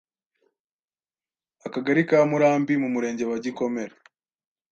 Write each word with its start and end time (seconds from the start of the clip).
akagali 1.67 2.01
ka 2.09 2.19
Murambi 2.29 2.73
mu 2.81 2.87
murenge 2.93 3.23
wa 3.31 3.37
Gikomer 3.43 3.89